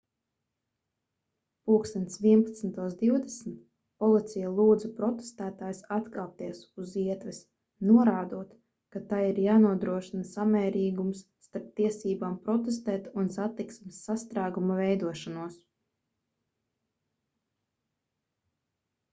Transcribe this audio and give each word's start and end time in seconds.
plkst 1.71 1.97
11:20 2.23 3.51
policija 4.03 4.53
lūdza 4.59 4.89
protestētājus 5.01 5.81
atkāpties 5.97 6.63
uz 6.85 6.95
ietves 7.03 7.41
norādot 7.91 8.57
ka 8.97 9.03
tai 9.13 9.21
ir 9.33 9.43
jānodrošina 9.45 10.25
samērīgums 10.31 11.23
starp 11.49 11.69
tiesībām 11.83 12.41
protestēt 12.49 13.13
un 13.23 13.31
satiksmes 13.39 14.03
sastrēgumu 14.09 14.81
veidošanos 14.83 15.63